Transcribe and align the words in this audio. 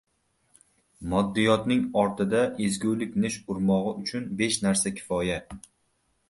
—Moddiyotning 1.11 1.83
ortida 2.03 2.41
ezgulik 2.69 3.13
nish 3.25 3.37
urmog‘i 3.57 3.95
uchun 4.07 4.27
besh 4.41 4.59
narsa 4.65 4.95
kifoya: 5.03 5.39